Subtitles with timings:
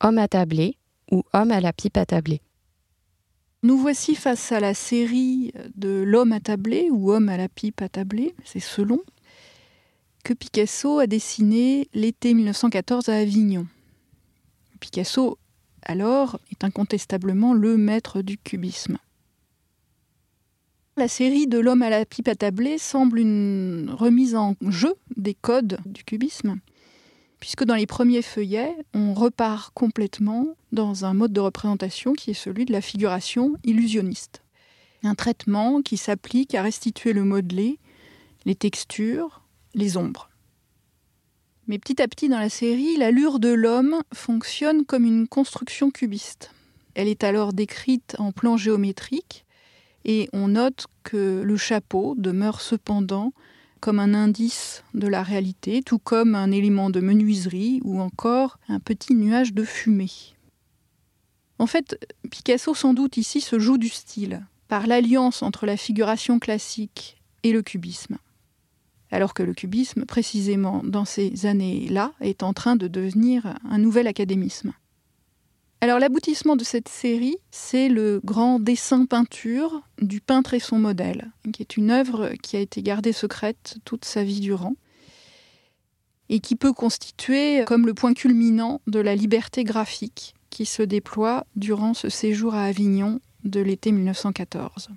[0.00, 0.76] Homme attablé
[1.10, 2.40] ou Homme à la pipe attablée.
[3.62, 8.34] Nous voici face à la série de L'homme attablé ou Homme à la pipe attablée,
[8.44, 9.00] c'est selon,
[10.22, 13.66] que Picasso a dessiné l'été 1914 à Avignon.
[14.78, 15.38] Picasso,
[15.82, 18.98] alors, est incontestablement le maître du cubisme.
[20.96, 25.78] La série de L'homme à la pipe attablée semble une remise en jeu des codes
[25.86, 26.58] du cubisme,
[27.40, 32.34] puisque dans les premiers feuillets, on repart complètement dans un mode de représentation qui est
[32.34, 34.42] celui de la figuration illusionniste.
[35.02, 37.78] Un traitement qui s'applique à restituer le modelé,
[38.44, 39.42] les textures,
[39.74, 40.28] les ombres.
[41.68, 46.50] Mais petit à petit dans la série, l'allure de l'homme fonctionne comme une construction cubiste.
[46.94, 49.44] Elle est alors décrite en plan géométrique
[50.04, 53.32] et on note que le chapeau demeure cependant
[53.80, 58.80] comme un indice de la réalité, tout comme un élément de menuiserie ou encore un
[58.80, 60.10] petit nuage de fumée.
[61.58, 61.98] En fait,
[62.30, 67.52] Picasso sans doute ici se joue du style, par l'alliance entre la figuration classique et
[67.52, 68.18] le cubisme.
[69.10, 74.06] Alors que le cubisme, précisément dans ces années-là, est en train de devenir un nouvel
[74.06, 74.72] académisme.
[75.80, 81.62] L'aboutissement de cette série, c'est le grand dessin peinture du peintre et son modèle, qui
[81.62, 84.74] est une œuvre qui a été gardée secrète toute sa vie durant
[86.28, 91.46] et qui peut constituer comme le point culminant de la liberté graphique qui se déploie
[91.56, 94.88] durant ce séjour à Avignon de l'été 1914.